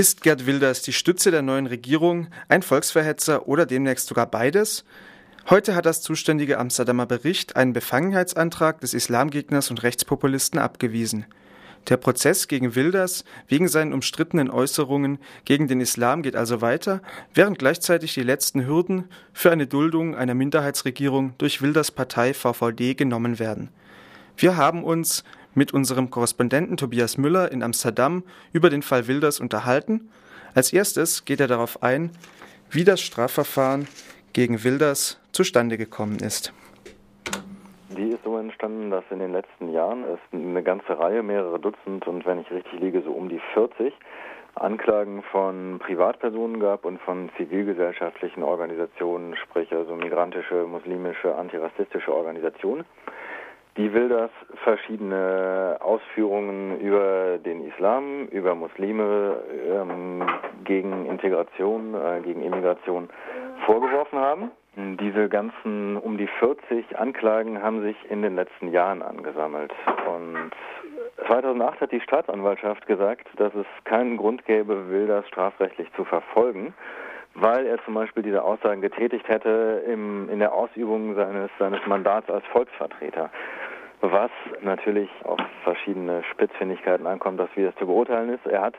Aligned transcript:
Ist 0.00 0.22
Gerd 0.22 0.46
Wilders 0.46 0.80
die 0.80 0.94
Stütze 0.94 1.30
der 1.30 1.42
neuen 1.42 1.66
Regierung, 1.66 2.28
ein 2.48 2.62
Volksverhetzer 2.62 3.46
oder 3.46 3.66
demnächst 3.66 4.06
sogar 4.06 4.24
beides? 4.24 4.86
Heute 5.50 5.74
hat 5.74 5.84
das 5.84 6.00
zuständige 6.00 6.56
Amsterdamer 6.58 7.04
Bericht 7.04 7.54
einen 7.54 7.74
Befangenheitsantrag 7.74 8.80
des 8.80 8.94
Islamgegners 8.94 9.68
und 9.68 9.82
Rechtspopulisten 9.82 10.58
abgewiesen. 10.58 11.26
Der 11.90 11.98
Prozess 11.98 12.48
gegen 12.48 12.74
Wilders 12.74 13.26
wegen 13.46 13.68
seinen 13.68 13.92
umstrittenen 13.92 14.48
Äußerungen 14.48 15.18
gegen 15.44 15.68
den 15.68 15.82
Islam 15.82 16.22
geht 16.22 16.34
also 16.34 16.62
weiter, 16.62 17.02
während 17.34 17.58
gleichzeitig 17.58 18.14
die 18.14 18.22
letzten 18.22 18.66
Hürden 18.66 19.04
für 19.34 19.50
eine 19.50 19.66
Duldung 19.66 20.14
einer 20.14 20.32
Minderheitsregierung 20.32 21.34
durch 21.36 21.60
Wilders 21.60 21.90
Partei 21.90 22.32
VVD 22.32 22.94
genommen 22.94 23.38
werden. 23.38 23.68
Wir 24.34 24.56
haben 24.56 24.82
uns 24.82 25.24
mit 25.54 25.72
unserem 25.72 26.10
Korrespondenten 26.10 26.76
Tobias 26.76 27.18
Müller 27.18 27.50
in 27.50 27.62
Amsterdam 27.62 28.22
über 28.52 28.70
den 28.70 28.82
Fall 28.82 29.08
Wilders 29.08 29.40
unterhalten. 29.40 30.10
Als 30.54 30.72
erstes 30.72 31.24
geht 31.24 31.40
er 31.40 31.46
darauf 31.46 31.82
ein, 31.82 32.10
wie 32.70 32.84
das 32.84 33.00
Strafverfahren 33.00 33.88
gegen 34.32 34.62
Wilders 34.64 35.20
zustande 35.32 35.76
gekommen 35.76 36.18
ist. 36.18 36.52
Die 37.96 38.08
ist 38.10 38.22
so 38.24 38.36
entstanden, 38.38 38.90
dass 38.90 39.04
in 39.10 39.18
den 39.18 39.32
letzten 39.32 39.72
Jahren 39.72 40.04
es 40.04 40.20
eine 40.32 40.62
ganze 40.62 40.98
Reihe, 40.98 41.22
mehrere 41.22 41.58
Dutzend 41.58 42.06
und 42.06 42.24
wenn 42.26 42.40
ich 42.40 42.50
richtig 42.50 42.80
liege, 42.80 43.02
so 43.02 43.10
um 43.10 43.28
die 43.28 43.40
40 43.54 43.92
Anklagen 44.54 45.22
von 45.30 45.78
Privatpersonen 45.78 46.60
gab 46.60 46.84
und 46.84 47.00
von 47.00 47.30
zivilgesellschaftlichen 47.36 48.42
Organisationen, 48.42 49.36
sprich 49.36 49.72
also 49.72 49.94
migrantische, 49.94 50.66
muslimische, 50.66 51.34
antirassistische 51.34 52.14
Organisationen 52.14 52.84
die 53.76 53.92
will 53.92 54.08
das 54.08 54.30
verschiedene 54.64 55.76
Ausführungen 55.80 56.80
über 56.80 57.38
den 57.38 57.66
Islam, 57.66 58.26
über 58.28 58.54
Muslime 58.54 59.36
ähm, 59.68 60.22
gegen 60.64 61.06
Integration, 61.06 61.94
äh, 61.94 62.20
gegen 62.22 62.42
Immigration 62.42 63.08
vorgeworfen 63.66 64.18
haben. 64.18 64.50
Diese 64.76 65.28
ganzen 65.28 65.96
um 65.96 66.16
die 66.16 66.28
40 66.38 66.98
Anklagen 66.98 67.62
haben 67.62 67.82
sich 67.82 67.96
in 68.08 68.22
den 68.22 68.36
letzten 68.36 68.68
Jahren 68.68 69.02
angesammelt. 69.02 69.72
Und 70.06 70.52
2008 71.26 71.80
hat 71.80 71.92
die 71.92 72.00
Staatsanwaltschaft 72.00 72.86
gesagt, 72.86 73.26
dass 73.36 73.52
es 73.54 73.66
keinen 73.84 74.16
Grund 74.16 74.44
gäbe, 74.46 74.88
will 74.88 75.06
das 75.06 75.26
strafrechtlich 75.28 75.92
zu 75.94 76.04
verfolgen 76.04 76.72
weil 77.34 77.66
er 77.66 77.82
zum 77.84 77.94
Beispiel 77.94 78.22
diese 78.22 78.42
Aussagen 78.42 78.80
getätigt 78.80 79.28
hätte 79.28 79.82
im, 79.86 80.28
in 80.28 80.38
der 80.38 80.52
Ausübung 80.52 81.14
seines, 81.14 81.50
seines 81.58 81.80
Mandats 81.86 82.28
als 82.30 82.44
Volksvertreter. 82.46 83.30
Was 84.02 84.30
natürlich 84.62 85.10
auf 85.24 85.38
verschiedene 85.62 86.22
Spitzfindigkeiten 86.30 87.06
ankommt, 87.06 87.38
das 87.38 87.50
wie 87.54 87.64
das 87.64 87.74
zu 87.76 87.86
beurteilen 87.86 88.30
ist. 88.30 88.46
Er 88.46 88.62
hat 88.62 88.74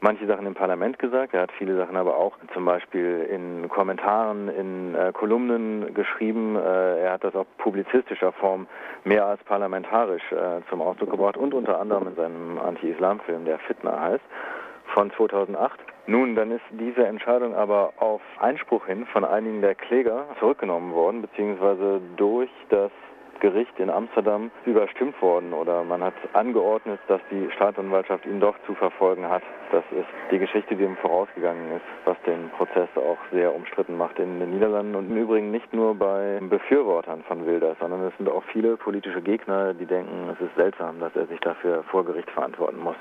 manche 0.00 0.26
Sachen 0.26 0.46
im 0.46 0.52
Parlament 0.52 0.98
gesagt, 0.98 1.32
er 1.32 1.42
hat 1.42 1.52
viele 1.52 1.76
Sachen 1.76 1.96
aber 1.96 2.18
auch 2.18 2.36
zum 2.52 2.66
Beispiel 2.66 3.26
in 3.30 3.70
Kommentaren, 3.70 4.48
in 4.48 4.94
äh, 4.94 5.12
Kolumnen 5.12 5.94
geschrieben. 5.94 6.56
Äh, 6.56 7.04
er 7.04 7.12
hat 7.12 7.24
das 7.24 7.34
auch 7.34 7.46
publizistischer 7.56 8.32
Form 8.32 8.66
mehr 9.04 9.24
als 9.24 9.42
parlamentarisch 9.44 10.30
äh, 10.32 10.60
zum 10.68 10.82
Ausdruck 10.82 11.10
gebracht 11.10 11.38
und 11.38 11.54
unter 11.54 11.80
anderem 11.80 12.08
in 12.08 12.14
seinem 12.16 12.58
Anti-Islam-Film, 12.58 13.46
der 13.46 13.58
Fitna 13.60 13.98
heißt, 13.98 14.24
von 14.96 15.12
2008. 15.12 15.78
Nun, 16.06 16.34
dann 16.34 16.50
ist 16.50 16.64
diese 16.70 17.06
Entscheidung 17.06 17.54
aber 17.54 17.92
auf 17.98 18.22
Einspruch 18.40 18.86
hin 18.86 19.04
von 19.12 19.26
einigen 19.26 19.60
der 19.60 19.74
Kläger 19.74 20.24
zurückgenommen 20.40 20.94
worden, 20.94 21.20
beziehungsweise 21.20 22.00
durch 22.16 22.48
das 22.70 22.90
Gericht 23.40 23.78
in 23.78 23.90
Amsterdam 23.90 24.50
überstimmt 24.64 25.20
worden 25.20 25.52
oder 25.52 25.84
man 25.84 26.02
hat 26.02 26.14
angeordnet, 26.32 26.98
dass 27.08 27.20
die 27.30 27.50
Staatsanwaltschaft 27.54 28.24
ihn 28.24 28.40
doch 28.40 28.56
zu 28.64 28.74
verfolgen 28.74 29.28
hat. 29.28 29.42
Das 29.70 29.84
ist 29.90 30.08
die 30.30 30.38
Geschichte, 30.38 30.74
die 30.74 30.84
ihm 30.84 30.96
vorausgegangen 30.96 31.76
ist, 31.76 31.84
was 32.06 32.16
den 32.22 32.48
Prozess 32.56 32.88
auch 32.96 33.18
sehr 33.32 33.54
umstritten 33.54 33.98
macht 33.98 34.18
in 34.18 34.40
den 34.40 34.52
Niederlanden 34.52 34.94
und 34.94 35.10
im 35.10 35.16
Übrigen 35.18 35.50
nicht 35.50 35.74
nur 35.74 35.94
bei 35.94 36.38
Befürwortern 36.40 37.22
von 37.28 37.44
Wilders, 37.44 37.76
sondern 37.80 38.00
es 38.04 38.16
sind 38.16 38.30
auch 38.30 38.44
viele 38.44 38.78
politische 38.78 39.20
Gegner, 39.20 39.74
die 39.74 39.84
denken, 39.84 40.30
es 40.32 40.40
ist 40.40 40.54
seltsam, 40.56 41.00
dass 41.00 41.14
er 41.14 41.26
sich 41.26 41.40
dafür 41.40 41.82
vor 41.90 42.06
Gericht 42.06 42.30
verantworten 42.30 42.78
muss. 42.78 42.96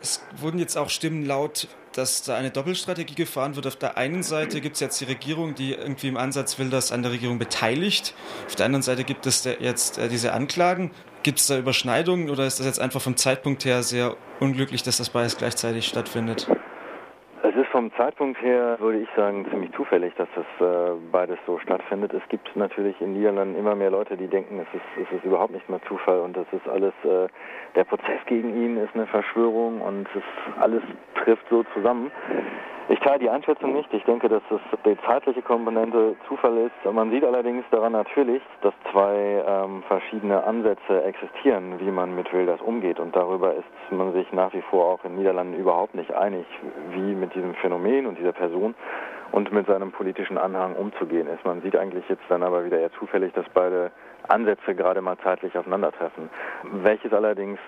Es 0.00 0.24
wurden 0.36 0.58
jetzt 0.58 0.76
auch 0.76 0.90
Stimmen 0.90 1.26
laut, 1.26 1.68
dass 1.92 2.22
da 2.22 2.36
eine 2.36 2.50
Doppelstrategie 2.50 3.14
gefahren 3.14 3.56
wird. 3.56 3.66
Auf 3.66 3.76
der 3.76 3.96
einen 3.96 4.22
Seite 4.22 4.60
gibt 4.60 4.74
es 4.74 4.80
jetzt 4.80 5.00
die 5.00 5.04
Regierung, 5.04 5.54
die 5.54 5.72
irgendwie 5.72 6.08
im 6.08 6.16
Ansatz 6.16 6.58
will, 6.58 6.70
dass 6.70 6.92
an 6.92 7.02
der 7.02 7.12
Regierung 7.12 7.38
beteiligt. 7.38 8.14
Auf 8.46 8.54
der 8.54 8.66
anderen 8.66 8.82
Seite 8.82 9.02
gibt 9.02 9.26
es 9.26 9.44
jetzt 9.44 9.98
äh, 9.98 10.08
diese 10.08 10.32
Anklagen. 10.32 10.92
Gibt 11.24 11.40
es 11.40 11.48
da 11.48 11.58
Überschneidungen 11.58 12.30
oder 12.30 12.46
ist 12.46 12.60
das 12.60 12.66
jetzt 12.66 12.80
einfach 12.80 13.00
vom 13.00 13.16
Zeitpunkt 13.16 13.64
her 13.64 13.82
sehr 13.82 14.16
unglücklich, 14.38 14.84
dass 14.84 14.98
das 14.98 15.10
beides 15.10 15.36
gleichzeitig 15.36 15.86
stattfindet? 15.86 16.46
Vom 17.78 17.92
Zeitpunkt 17.92 18.42
her, 18.42 18.76
würde 18.80 18.98
ich 18.98 19.08
sagen, 19.14 19.46
ziemlich 19.52 19.70
zufällig, 19.70 20.12
dass 20.16 20.26
das 20.34 20.44
äh, 20.58 20.96
beides 21.12 21.38
so 21.46 21.60
stattfindet. 21.60 22.12
Es 22.12 22.28
gibt 22.28 22.56
natürlich 22.56 23.00
in 23.00 23.12
Niederlanden 23.12 23.56
immer 23.56 23.76
mehr 23.76 23.92
Leute, 23.92 24.16
die 24.16 24.26
denken, 24.26 24.58
es 24.58 24.66
ist, 24.74 25.06
es 25.06 25.16
ist 25.16 25.24
überhaupt 25.24 25.52
nicht 25.52 25.70
mehr 25.70 25.80
Zufall 25.86 26.18
und 26.18 26.36
das 26.36 26.46
ist 26.50 26.68
alles, 26.68 26.92
äh, 27.04 27.28
der 27.76 27.84
Prozess 27.84 28.18
gegen 28.26 28.60
ihn 28.60 28.78
ist 28.78 28.96
eine 28.96 29.06
Verschwörung 29.06 29.80
und 29.80 30.08
es 30.16 30.60
alles 30.60 30.82
trifft 31.22 31.48
so 31.50 31.62
zusammen. 31.72 32.10
Ich 32.90 33.00
teile 33.00 33.18
die 33.18 33.28
Einschätzung 33.28 33.74
nicht. 33.74 33.92
Ich 33.92 34.02
denke, 34.04 34.30
dass 34.30 34.42
es 34.50 34.60
die 34.86 34.96
zeitliche 35.04 35.42
Komponente 35.42 36.16
Zufall 36.26 36.56
ist. 36.56 36.90
Man 36.90 37.10
sieht 37.10 37.22
allerdings 37.22 37.62
daran 37.70 37.92
natürlich, 37.92 38.40
dass 38.62 38.72
zwei 38.90 39.44
ähm, 39.46 39.82
verschiedene 39.88 40.42
Ansätze 40.42 41.02
existieren, 41.04 41.78
wie 41.80 41.90
man 41.90 42.14
mit 42.14 42.32
Wilders 42.32 42.62
umgeht. 42.62 42.98
Und 42.98 43.14
darüber 43.14 43.54
ist 43.54 43.66
man 43.90 44.14
sich 44.14 44.32
nach 44.32 44.54
wie 44.54 44.62
vor 44.62 44.86
auch 44.86 45.04
in 45.04 45.10
den 45.10 45.18
Niederlanden 45.18 45.60
überhaupt 45.60 45.94
nicht 45.94 46.14
einig, 46.14 46.46
wie 46.92 47.14
mit 47.14 47.34
diesem 47.34 47.54
Phänomen 47.68 48.06
und 48.06 48.18
dieser 48.18 48.32
Person 48.32 48.74
und 49.30 49.52
mit 49.52 49.66
seinem 49.66 49.92
politischen 49.92 50.38
Anhang 50.38 50.74
umzugehen 50.74 51.28
ist. 51.28 51.44
Man 51.44 51.60
sieht 51.60 51.76
eigentlich 51.76 52.08
jetzt 52.08 52.22
dann 52.30 52.42
aber 52.42 52.64
wieder 52.64 52.78
eher 52.78 52.90
zufällig, 52.92 53.34
dass 53.34 53.44
beide 53.52 53.90
Ansätze 54.26 54.74
gerade 54.74 55.02
mal 55.02 55.18
zeitlich 55.22 55.56
aufeinandertreffen. 55.56 56.30
Welches 56.82 57.12
allerdings 57.12 57.58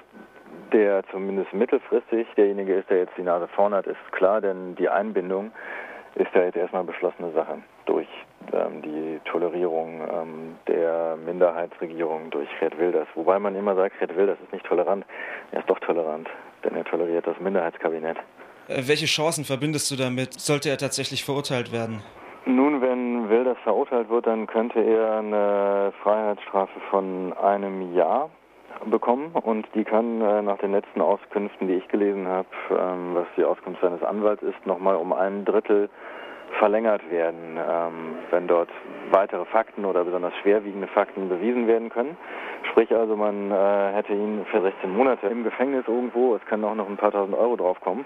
der 0.73 1.03
zumindest 1.11 1.53
mittelfristig 1.53 2.27
derjenige 2.35 2.77
ist, 2.77 2.89
der 2.89 3.01
jetzt 3.01 3.17
die 3.19 3.23
Nase 3.23 3.47
vorne 3.49 3.77
hat, 3.77 3.87
ist 3.87 4.13
klar, 4.13 4.41
denn 4.41 4.75
die 4.77 4.89
Einbindung 4.89 5.53
ist 6.15 6.35
ja 6.35 6.45
jetzt 6.45 6.57
erstmal 6.57 6.85
beschlossene 6.85 7.33
Sache 7.33 7.59
durch 7.85 8.09
ähm, 8.55 8.81
die 8.81 9.21
Tolerierung 9.27 10.01
ähm, 10.11 10.57
der 10.67 11.19
Minderheitsregierung 11.27 12.31
durch 12.31 12.49
Gerd 12.59 12.79
Wilders. 12.79 13.09
Wobei 13.15 13.39
man 13.39 13.55
immer 13.55 13.75
sagt, 13.75 13.99
Gerd 13.99 14.17
Wilders 14.17 14.39
ist 14.43 14.53
nicht 14.53 14.65
tolerant. 14.65 15.05
Er 15.53 15.61
ist 15.61 15.69
doch 15.69 15.79
tolerant, 15.81 16.29
denn 16.65 16.75
er 16.75 16.85
toleriert 16.85 17.27
das 17.27 17.39
Minderheitskabinett. 17.39 18.17
Äh, 18.71 18.87
welche 18.87 19.07
Chancen 19.07 19.45
verbindest 19.45 19.91
du 19.91 19.97
damit? 19.97 20.35
Sollte 20.35 20.71
er 20.71 20.79
tatsächlich 20.79 21.25
verurteilt 21.25 21.73
werden? 21.73 22.03
Nun, 22.47 22.81
wenn 22.81 23.29
Wilders 23.29 23.59
verurteilt 23.65 24.09
wird, 24.09 24.27
dann 24.27 24.47
könnte 24.47 24.81
er 24.81 25.19
eine 25.19 25.93
Freiheitsstrafe 26.03 26.81
von 26.91 27.33
einem 27.35 27.95
Jahr 27.95 28.31
bekommen 28.87 29.31
und 29.33 29.67
die 29.75 29.85
kann 29.85 30.23
äh, 30.23 30.41
nach 30.41 30.59
den 30.59 30.73
letzten 30.73 31.03
Auskünften, 31.03 31.69
die 31.69 31.75
ich 31.75 31.89
gelesen 31.89 32.27
habe, 32.27 32.49
ähm, 32.71 33.15
was 33.15 33.27
die 33.37 33.45
Auskunft 33.45 33.83
seines 33.83 34.03
Anwalts 34.03 34.43
ist, 34.43 34.65
nochmal 34.65 34.97
um 34.97 35.13
ein 35.13 35.45
Drittel 35.45 35.91
verlängert 36.59 37.03
werden, 37.11 37.59
ähm, 37.59 38.17
wenn 38.31 38.49
dort 38.49 38.71
weitere 39.11 39.45
Fakten 39.45 39.85
oder 39.85 40.05
besonders 40.05 40.33
schwerwiegende 40.43 40.89
Fakten 40.89 41.29
bewiesen 41.29 41.67
werden 41.67 41.91
können. 41.91 42.17
Sprich 42.71 42.95
also, 42.95 43.17
man 43.17 43.51
äh, 43.51 43.93
hätte 43.93 44.13
ihn 44.13 44.47
für 44.51 44.63
16 44.63 44.91
Monate 44.91 45.27
im 45.29 45.45
Gefängnis 45.45 45.85
irgendwo, 45.87 46.35
es 46.35 46.45
können 46.47 46.65
auch 46.65 46.75
noch 46.75 46.89
ein 46.89 46.97
paar 46.97 47.13
tausend 47.13 47.37
Euro 47.37 47.57
draufkommen. 47.57 48.05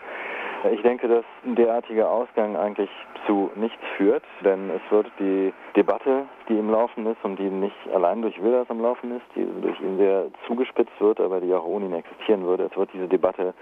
Ich 0.72 0.82
denke, 0.82 1.08
dass 1.08 1.25
ein 1.44 1.56
derartiger 1.56 2.10
Ausgang 2.10 2.56
eigentlich 2.56 2.91
zu 3.26 3.50
nichts 3.54 3.82
führt, 3.97 4.25
denn 4.42 4.70
es 4.70 4.80
wird 4.91 5.06
die 5.19 5.52
Debatte, 5.76 6.26
die 6.49 6.59
im 6.59 6.71
Laufen 6.71 7.06
ist 7.06 7.22
und 7.25 7.38
die 7.38 7.50
nicht 7.50 7.77
allein 7.93 8.22
durch 8.22 8.43
Wilders 8.43 8.71
am 8.71 8.81
Laufen 8.81 9.16
ist, 9.16 9.27
die 9.34 9.47
durch 9.62 9.81
ihn 9.81 9.99
sehr 9.99 10.27
zugespitzt 10.47 11.00
wird, 11.00 11.21
aber 11.21 11.41
die 11.41 11.53
auch 11.55 11.65
ohne 11.65 11.87
ihn 11.87 11.94
existieren 11.94 12.44
würde, 12.44 12.65
es 12.65 12.77
wird 12.77 12.91
diese 12.93 13.09
Debatte 13.09 13.55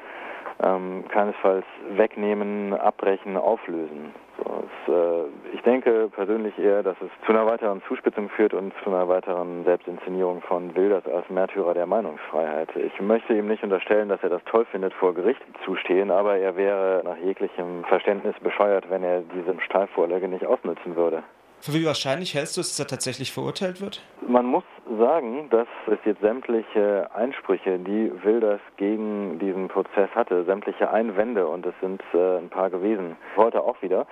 ähm, 0.63 1.05
keinesfalls 1.09 1.65
wegnehmen, 1.97 2.75
abbrechen, 2.75 3.37
auflösen. 3.37 4.15
So, 4.39 4.65
es, 4.65 4.93
äh, 4.93 5.55
ich 5.55 5.63
denke 5.63 6.09
persönlich 6.15 6.59
eher, 6.59 6.83
dass 6.83 6.97
es 7.01 7.11
zu 7.27 7.33
einer 7.33 7.47
weiteren 7.47 7.83
Zuspitzung 7.89 8.29
führt 8.31 8.55
und 8.55 8.73
zu 8.83 8.91
einer 8.91 9.09
weiteren 9.09 9.65
Selbstinszenierung 9.65 10.41
von 10.43 10.75
Wilders 10.75 11.07
als 11.07 11.29
Märtyrer 11.31 11.75
der 11.75 11.87
Meinungsfreiheit. 11.87 12.69
Ich 12.77 13.01
möchte 13.01 13.35
ihm 13.35 13.49
nicht 13.49 13.63
unterstellen, 13.63 14.09
dass 14.09 14.23
er 14.23 14.31
das 14.31 14.45
toll 14.45 14.65
findet, 14.67 14.95
vor 14.95 15.15
Gericht 15.15 15.43
zu 15.65 15.77
stehen, 15.77 16.11
aber 16.11 16.37
er 16.37 16.57
wäre 16.57 17.03
nach 17.05 17.19
jeglichem 17.19 17.85
Verständnis 17.85 18.35
bescheuert, 18.41 18.89
wenn 18.91 19.03
er 19.03 19.23
diese 19.35 19.61
Steilvorlage 19.61 20.29
nicht 20.29 20.47
ausnutzen 20.47 20.97
würde. 20.97 21.23
Für 21.63 21.75
wie 21.75 21.87
wahrscheinlich 21.87 22.35
hältst 22.35 22.57
du 22.57 22.61
es, 22.61 22.71
dass 22.71 22.81
er 22.81 22.89
tatsächlich 22.89 23.31
verurteilt 23.31 23.81
wird? 23.81 24.03
Man 24.27 24.47
muss 24.47 24.65
sagen, 24.99 25.49
dass 25.51 25.69
es 25.87 25.99
jetzt 26.05 26.21
sämtliche 26.21 27.09
Einsprüche, 27.15 27.79
die 27.79 28.11
Wilders 28.25 28.61
gegen 28.79 29.39
diesen 29.39 29.69
Prozess 29.69 30.11
hatte, 30.13 30.43
sämtliche 30.43 30.91
Einwände, 30.91 31.47
und 31.47 31.65
es 31.65 31.75
sind 31.81 32.03
äh, 32.15 32.39
ein 32.39 32.49
paar 32.49 32.69
gewesen, 32.69 33.17
heute 33.37 33.63
auch 33.63 33.81
wieder, 33.81 34.09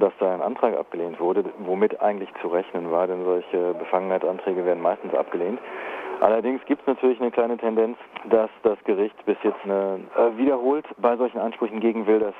dass 0.00 0.14
da 0.18 0.32
ein 0.32 0.40
Antrag 0.40 0.74
abgelehnt 0.74 1.20
wurde, 1.20 1.44
womit 1.58 2.00
eigentlich 2.00 2.30
zu 2.40 2.48
rechnen 2.48 2.90
war, 2.90 3.06
denn 3.06 3.24
solche 3.24 3.74
Befangenheitsanträge 3.74 4.64
werden 4.64 4.82
meistens 4.82 5.12
abgelehnt. 5.12 5.60
Allerdings 6.22 6.64
gibt 6.64 6.80
es 6.80 6.86
natürlich 6.86 7.20
eine 7.20 7.30
kleine 7.30 7.58
Tendenz, 7.58 7.98
dass 8.30 8.48
das 8.62 8.78
Gericht 8.84 9.22
bis 9.26 9.36
jetzt 9.42 9.62
eine, 9.64 10.00
äh, 10.16 10.38
wiederholt 10.38 10.86
bei 10.96 11.14
solchen 11.18 11.40
Ansprüchen 11.40 11.80
gegen 11.80 12.06
Wilders 12.06 12.34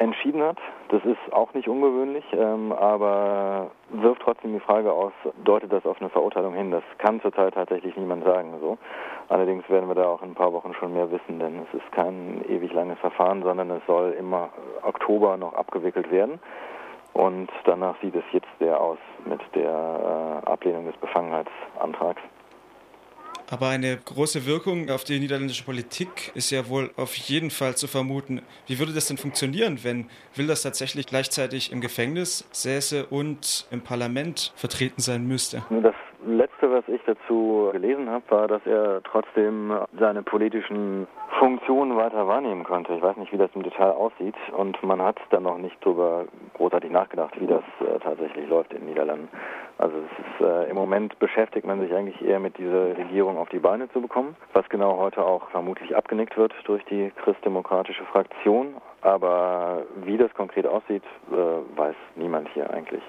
entschieden 0.00 0.42
hat. 0.42 0.56
Das 0.88 1.04
ist 1.04 1.32
auch 1.32 1.52
nicht 1.52 1.68
ungewöhnlich, 1.68 2.24
ähm, 2.32 2.72
aber 2.72 3.70
wirft 3.90 4.22
trotzdem 4.22 4.54
die 4.54 4.60
Frage 4.60 4.92
aus, 4.92 5.12
deutet 5.44 5.72
das 5.72 5.84
auf 5.84 6.00
eine 6.00 6.08
Verurteilung 6.08 6.54
hin? 6.54 6.70
Das 6.70 6.82
kann 6.98 7.20
zurzeit 7.20 7.54
tatsächlich 7.54 7.96
niemand 7.96 8.24
sagen. 8.24 8.54
So. 8.60 8.78
Allerdings 9.28 9.68
werden 9.68 9.88
wir 9.88 9.94
da 9.94 10.06
auch 10.06 10.22
in 10.22 10.30
ein 10.30 10.34
paar 10.34 10.52
Wochen 10.52 10.72
schon 10.74 10.94
mehr 10.94 11.10
wissen, 11.10 11.38
denn 11.38 11.66
es 11.68 11.78
ist 11.78 11.92
kein 11.92 12.42
ewig 12.48 12.72
langes 12.72 12.98
Verfahren, 12.98 13.42
sondern 13.42 13.70
es 13.70 13.82
soll 13.86 14.12
im 14.18 14.34
Oktober 14.82 15.36
noch 15.36 15.52
abgewickelt 15.52 16.10
werden. 16.10 16.40
Und 17.12 17.50
danach 17.64 18.00
sieht 18.00 18.14
es 18.14 18.24
jetzt 18.32 18.48
sehr 18.58 18.80
aus 18.80 18.98
mit 19.26 19.40
der 19.54 20.42
äh, 20.46 20.50
Ablehnung 20.50 20.86
des 20.86 20.96
Befangenheitsantrags. 20.96 22.22
Aber 23.50 23.68
eine 23.68 23.96
große 23.96 24.46
Wirkung 24.46 24.90
auf 24.90 25.02
die 25.02 25.18
niederländische 25.18 25.64
Politik 25.64 26.30
ist 26.36 26.52
ja 26.52 26.68
wohl 26.68 26.90
auf 26.96 27.16
jeden 27.16 27.50
Fall 27.50 27.74
zu 27.74 27.88
vermuten. 27.88 28.42
Wie 28.68 28.78
würde 28.78 28.92
das 28.92 29.08
denn 29.08 29.16
funktionieren, 29.16 29.80
wenn 29.82 30.06
Wilders 30.36 30.62
tatsächlich 30.62 31.06
gleichzeitig 31.06 31.72
im 31.72 31.80
Gefängnis 31.80 32.48
säße 32.52 33.06
und 33.06 33.66
im 33.72 33.82
Parlament 33.82 34.52
vertreten 34.54 35.00
sein 35.00 35.26
müsste? 35.26 35.62
Das 35.82 35.94
Letzte, 36.26 36.70
was 36.70 36.84
ich 36.86 37.00
dazu 37.06 37.70
gelesen 37.72 38.10
habe, 38.10 38.24
war, 38.28 38.46
dass 38.46 38.64
er 38.66 39.02
trotzdem 39.02 39.72
seine 39.98 40.22
politischen 40.22 41.06
Funktionen 41.38 41.96
weiter 41.96 42.28
wahrnehmen 42.28 42.64
konnte. 42.64 42.92
Ich 42.92 43.00
weiß 43.00 43.16
nicht, 43.16 43.32
wie 43.32 43.38
das 43.38 43.50
im 43.54 43.62
Detail 43.62 43.92
aussieht 43.92 44.34
und 44.54 44.82
man 44.82 45.00
hat 45.00 45.16
dann 45.30 45.44
noch 45.44 45.56
nicht 45.56 45.76
darüber 45.80 46.26
großartig 46.54 46.90
nachgedacht, 46.90 47.40
wie 47.40 47.46
das 47.46 47.62
äh, 47.80 47.98
tatsächlich 48.00 48.46
läuft 48.48 48.72
in 48.74 48.80
den 48.80 48.88
Niederlanden. 48.88 49.28
Also 49.78 49.96
ist, 49.96 50.46
äh, 50.46 50.68
im 50.68 50.76
Moment 50.76 51.18
beschäftigt 51.18 51.66
man 51.66 51.80
sich 51.80 51.94
eigentlich 51.94 52.20
eher 52.20 52.38
mit 52.38 52.58
dieser 52.58 52.96
Regierung 52.98 53.38
auf 53.40 53.48
die 53.48 53.58
Beine 53.58 53.90
zu 53.90 54.00
bekommen, 54.00 54.36
was 54.52 54.68
genau 54.68 54.98
heute 54.98 55.24
auch 55.24 55.50
vermutlich 55.50 55.96
abgenickt 55.96 56.36
wird 56.36 56.52
durch 56.64 56.84
die 56.84 57.10
christdemokratische 57.24 58.04
Fraktion. 58.04 58.74
Aber 59.00 59.84
wie 60.04 60.18
das 60.18 60.32
konkret 60.34 60.66
aussieht, 60.66 61.02
äh, 61.32 61.78
weiß 61.78 61.96
niemand 62.16 62.48
hier 62.52 62.70
eigentlich. 62.70 63.02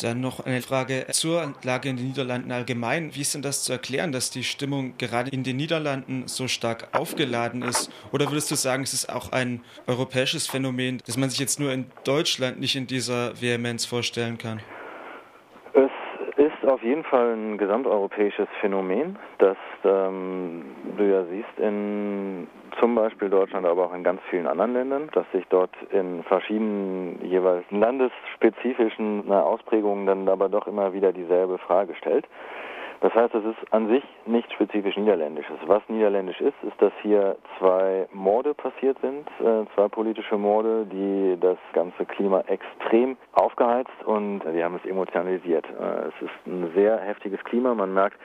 Dann 0.00 0.20
noch 0.20 0.46
eine 0.46 0.60
Frage 0.60 1.06
zur 1.10 1.54
Lage 1.64 1.88
in 1.88 1.96
den 1.96 2.06
Niederlanden 2.06 2.52
allgemein. 2.52 3.14
Wie 3.16 3.22
ist 3.22 3.34
denn 3.34 3.42
das 3.42 3.64
zu 3.64 3.72
erklären, 3.72 4.12
dass 4.12 4.30
die 4.30 4.44
Stimmung 4.44 4.96
gerade 4.96 5.30
in 5.30 5.42
den 5.42 5.56
Niederlanden 5.56 6.28
so 6.28 6.46
stark 6.46 6.88
aufgeladen 6.92 7.62
ist? 7.62 7.90
Oder 8.12 8.26
würdest 8.30 8.50
du 8.50 8.54
sagen, 8.54 8.84
es 8.84 8.92
ist 8.92 9.12
auch 9.12 9.32
ein 9.32 9.64
europäisches 9.88 10.46
Phänomen, 10.46 11.02
das 11.06 11.16
man 11.16 11.30
sich 11.30 11.40
jetzt 11.40 11.58
nur 11.58 11.72
in 11.72 11.86
Deutschland 12.04 12.60
nicht 12.60 12.76
in 12.76 12.86
dieser 12.86 13.40
Vehemenz 13.40 13.86
vorstellen 13.86 14.38
kann? 14.38 14.60
Auf 16.68 16.82
jeden 16.82 17.02
Fall 17.02 17.32
ein 17.32 17.56
gesamteuropäisches 17.56 18.46
Phänomen, 18.60 19.18
das 19.38 19.56
ähm, 19.84 20.66
du 20.98 21.04
ja 21.04 21.24
siehst 21.24 21.58
in 21.58 22.46
zum 22.78 22.94
Beispiel 22.94 23.30
Deutschland, 23.30 23.64
aber 23.64 23.86
auch 23.86 23.94
in 23.94 24.04
ganz 24.04 24.20
vielen 24.28 24.46
anderen 24.46 24.74
Ländern, 24.74 25.08
dass 25.14 25.24
sich 25.32 25.46
dort 25.48 25.70
in 25.92 26.22
verschiedenen 26.24 27.24
jeweils 27.24 27.64
landesspezifischen 27.70 29.32
Ausprägungen 29.32 30.04
dann 30.04 30.28
aber 30.28 30.50
doch 30.50 30.66
immer 30.66 30.92
wieder 30.92 31.14
dieselbe 31.14 31.56
Frage 31.56 31.94
stellt. 31.94 32.26
Das 33.00 33.14
heißt, 33.14 33.34
es 33.34 33.44
ist 33.44 33.72
an 33.72 33.88
sich 33.88 34.02
nicht 34.26 34.52
spezifisch 34.52 34.96
niederländisches. 34.96 35.56
Was 35.66 35.82
niederländisch 35.88 36.40
ist, 36.40 36.56
ist, 36.62 36.80
dass 36.82 36.92
hier 37.02 37.36
zwei 37.58 38.08
Morde 38.12 38.54
passiert 38.54 38.98
sind, 39.00 39.28
äh, 39.40 39.66
zwei 39.74 39.88
politische 39.88 40.36
Morde, 40.36 40.84
die 40.86 41.38
das 41.40 41.58
ganze 41.74 42.04
Klima 42.06 42.40
extrem 42.48 43.16
aufgeheizt 43.32 44.04
und 44.04 44.40
die 44.52 44.64
haben 44.64 44.80
es 44.82 44.90
emotionalisiert. 44.90 45.64
Äh, 45.66 46.08
es 46.08 46.22
ist 46.22 46.46
ein 46.46 46.72
sehr 46.74 46.98
heftiges 46.98 47.42
Klima. 47.44 47.74
Man 47.74 47.94
merkt, 47.94 48.16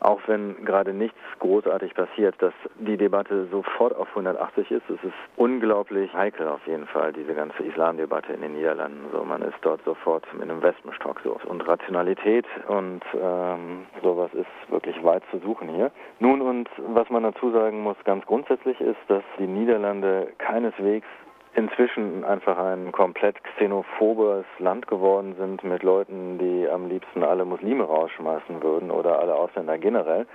auch 0.00 0.20
wenn 0.26 0.64
gerade 0.64 0.92
nichts 0.92 1.18
großartig 1.38 1.94
passiert, 1.94 2.34
dass 2.40 2.54
die 2.78 2.96
Debatte 2.96 3.46
sofort 3.46 3.94
auf 3.94 4.08
180 4.08 4.70
ist. 4.70 4.88
Es 4.88 5.02
ist 5.04 5.14
unglaublich 5.36 6.12
heikel 6.12 6.48
auf 6.48 6.66
jeden 6.66 6.86
Fall, 6.86 7.12
diese 7.12 7.34
ganze 7.34 7.62
Islamdebatte 7.62 8.32
in 8.32 8.40
den 8.40 8.54
Niederlanden. 8.54 9.06
So, 9.12 9.24
man 9.24 9.42
ist 9.42 9.58
dort 9.60 9.84
sofort 9.84 10.24
mit 10.34 10.42
einem 10.42 10.62
Wespenstock 10.62 11.20
so. 11.22 11.38
Und 11.44 11.66
Rationalität 11.66 12.46
und 12.66 13.02
ähm, 13.14 13.86
sowas 14.02 14.21
ist 14.34 14.70
wirklich 14.70 15.02
weit 15.04 15.22
zu 15.30 15.38
suchen 15.38 15.68
hier. 15.68 15.90
Nun 16.18 16.40
und 16.40 16.68
was 16.78 17.08
man 17.10 17.22
dazu 17.22 17.50
sagen 17.50 17.82
muss, 17.82 17.96
ganz 18.04 18.24
grundsätzlich 18.26 18.80
ist, 18.80 19.00
dass 19.08 19.22
die 19.38 19.46
Niederlande 19.46 20.28
keineswegs 20.38 21.06
inzwischen 21.54 22.24
einfach 22.24 22.56
ein 22.56 22.92
komplett 22.92 23.36
xenophobes 23.44 24.44
Land 24.58 24.86
geworden 24.86 25.34
sind 25.38 25.62
mit 25.64 25.82
Leuten, 25.82 26.38
die 26.38 26.68
am 26.68 26.88
liebsten 26.88 27.22
alle 27.22 27.44
Muslime 27.44 27.84
rausschmeißen 27.84 28.62
würden 28.62 28.90
oder 28.90 29.18
alle 29.18 29.34
Ausländer 29.34 29.76
generell. 29.78 30.26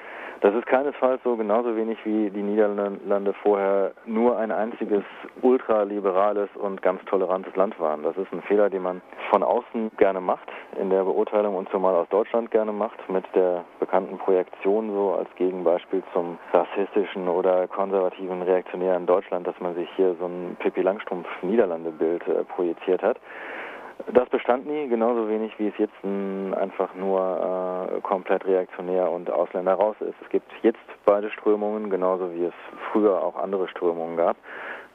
Das 0.42 0.54
ist 0.54 0.68
keinesfalls 0.68 1.19
so, 1.24 1.36
genauso 1.36 1.75
wenig 1.75 1.98
wie 2.06 2.30
die 2.30 2.44
Niederlande 2.44 3.34
vorher 3.42 3.94
nur 4.06 4.38
ein 4.38 4.52
einziges 4.52 5.04
ultraliberales 5.42 6.50
und 6.56 6.84
ganz 6.84 7.04
tolerantes 7.06 7.56
Land 7.56 7.80
waren. 7.80 8.04
Das 8.04 8.16
ist 8.18 8.31
ein 8.31 8.44
Fehler, 8.44 8.69
den 8.69 8.84
man 8.84 9.02
von 9.31 9.42
außen 9.42 9.92
gerne 9.98 10.22
macht, 10.22 10.48
in 10.80 10.92
der 10.92 11.04
Beurteilung 11.04 11.56
und 11.56 11.68
zumal 11.69 11.96
aus 11.96 12.08
Deutschland 12.10 12.52
gerne 12.52 12.72
macht, 12.72 13.10
mit 13.10 13.25
der 13.34 13.66
bekannten 13.80 14.19
Projektion 14.19 14.92
so 14.92 15.16
als 15.16 15.30
Gegenbeispiel 15.38 16.04
zum 16.14 16.38
rassistischen 16.54 17.28
oder 17.28 17.68
konservativen 17.68 18.44
reaktionären 18.44 19.08
Deutschland, 19.08 19.48
dass 19.48 19.60
man 19.60 19.74
sich 19.74 19.90
hier 19.96 20.16
so 20.19 20.25
ein 20.25 20.56
Pippi 20.60 20.81
Langstrumpf 20.81 21.06
Niederlande-Bild 21.42 22.27
äh, 22.27 22.44
projiziert 22.44 23.01
hat. 23.01 23.18
Das 24.13 24.30
bestand 24.30 24.68
nie, 24.68 24.88
genauso 24.88 25.27
wenig 25.27 25.51
wie 25.57 25.68
es 25.68 25.77
jetzt 25.77 26.04
ein, 26.04 26.54
einfach 26.54 26.94
nur 26.94 27.89
äh, 27.98 28.01
komplett 28.01 28.45
reaktionär 28.45 29.12
und 29.12 29.30
Ausländer 29.30 29.74
raus 29.74 29.95
ist. 30.00 30.15
Es 30.21 30.30
gibt 30.30 30.50
jetzt 30.62 30.80
beide 31.06 31.31
Strömungen, 31.31 31.89
genauso 31.89 32.31
wie 32.33 32.45
es 32.45 32.54
früher 32.92 33.21
auch 33.21 33.36
andere 33.36 33.68
Strömungen 33.68 34.15
gab. 34.15 34.38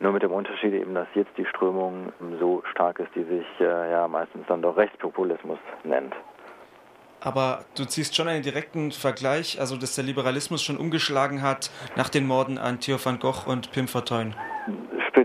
Nur 0.00 0.12
mit 0.12 0.22
dem 0.22 0.32
Unterschied 0.32 0.72
eben, 0.72 0.94
dass 0.94 1.08
jetzt 1.14 1.36
die 1.36 1.44
Strömung 1.44 2.12
so 2.40 2.62
stark 2.70 3.00
ist, 3.00 3.14
die 3.14 3.24
sich 3.24 3.46
äh, 3.60 3.90
ja 3.90 4.08
meistens 4.08 4.46
dann 4.46 4.62
doch 4.62 4.76
Rechtspopulismus 4.76 5.58
nennt. 5.84 6.14
Aber 7.20 7.64
du 7.76 7.84
ziehst 7.84 8.16
schon 8.16 8.26
einen 8.26 8.42
direkten 8.42 8.90
Vergleich, 8.90 9.60
also 9.60 9.76
dass 9.76 9.94
der 9.94 10.04
Liberalismus 10.04 10.62
schon 10.62 10.76
umgeschlagen 10.76 11.42
hat 11.42 11.70
nach 11.96 12.08
den 12.08 12.26
Morden 12.26 12.58
an 12.58 12.80
Theo 12.80 12.98
van 13.02 13.20
Gogh 13.20 13.46
und 13.46 13.70
Pim 13.70 13.86
Fortuyn. 13.86 14.34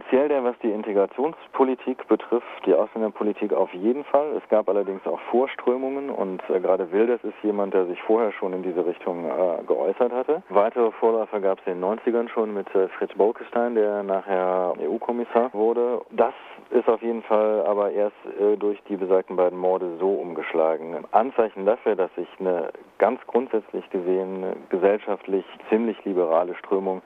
Speziell 0.07 0.30
der, 0.30 0.42
was 0.42 0.56
die 0.63 0.71
Integrationspolitik 0.71 2.07
betrifft, 2.07 2.65
die 2.65 2.74
Ausländerpolitik 2.74 3.51
auf 3.51 3.74
jeden 3.74 4.06
Fall. 4.06 4.38
Es 4.38 4.50
gab 4.50 4.69
allerdings 4.69 5.06
auch 5.06 5.19
Vorströmungen 5.31 6.09
und 6.09 6.42
äh, 6.50 6.62
gerade 6.62 6.89
Wilders 6.94 7.21
ist 7.25 7.36
jemand, 7.44 7.74
der 7.74 7.88
sich 7.88 8.01
vorher 8.04 8.31
schon 8.31 8.54
in 8.54 8.63
diese 8.63 8.86
Richtung 8.86 9.25
äh, 9.25 9.63
geäußert 9.68 10.13
hatte. 10.13 10.44
Weitere 10.48 10.92
Vorläufer 10.92 11.42
gab 11.42 11.59
es 11.59 11.68
in 11.68 11.81
den 11.81 11.83
90ern 11.83 12.30
schon 12.30 12.54
mit 12.54 12.74
äh, 12.74 12.88
Fritz 12.88 13.13
Bolkestein, 13.15 13.75
der 13.75 14.04
nachher 14.04 14.75
EU-Kommissar 14.80 15.54
wurde. 15.54 16.00
Das 16.12 16.33
ist 16.69 16.88
auf 16.88 17.01
jeden 17.01 17.24
Fall 17.24 17.65
aber 17.65 17.92
erst 17.92 18.15
äh, 18.39 18.56
durch 18.56 18.81
die 18.88 18.95
besagten 18.95 19.36
beiden 19.36 19.60
Morde 19.60 19.98
so 20.00 20.12
umgeschlagen. 20.12 21.03
Anzeichen 21.12 21.65
dafür, 21.65 21.98
dass 21.98 22.15
sich 22.15 22.29
eine 22.39 22.70
ganz 22.98 23.20
grundsätzlich 23.27 23.89
gesehen 23.89 24.46
gesellschaftlich 24.70 25.43
ziemlich 25.70 25.98
liberale 26.05 26.55
Strömung 26.55 27.01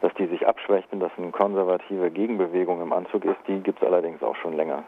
dass 0.00 0.12
die 0.14 0.26
sich 0.26 0.46
abschwächt 0.46 0.88
dass 0.92 1.12
eine 1.16 1.30
konservative 1.30 2.10
Gegenbewegung 2.10 2.80
im 2.80 2.92
Anzug 2.92 3.24
ist, 3.24 3.38
die 3.46 3.60
gibt 3.60 3.82
es 3.82 3.86
allerdings 3.86 4.22
auch 4.22 4.36
schon 4.36 4.54
länger. 4.54 4.84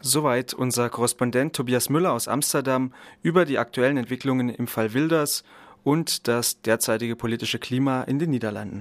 Soweit 0.00 0.52
unser 0.52 0.88
Korrespondent 0.90 1.54
Tobias 1.54 1.88
Müller 1.88 2.12
aus 2.12 2.26
Amsterdam 2.26 2.92
über 3.22 3.44
die 3.44 3.58
aktuellen 3.58 3.96
Entwicklungen 3.96 4.48
im 4.48 4.66
Fall 4.66 4.94
Wilders 4.94 5.44
und 5.84 6.26
das 6.28 6.62
derzeitige 6.62 7.14
politische 7.14 7.58
Klima 7.58 8.02
in 8.02 8.18
den 8.18 8.30
Niederlanden. 8.30 8.80